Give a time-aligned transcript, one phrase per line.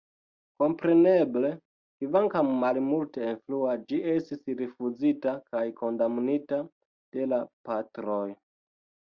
[0.61, 1.49] Kompreneble,
[2.03, 6.63] kvankam malmulte influa, ĝi estis rifuzita kaj kondamnita
[7.19, 8.23] de la Patroj.